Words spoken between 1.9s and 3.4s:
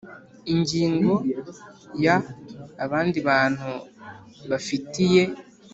ya abandi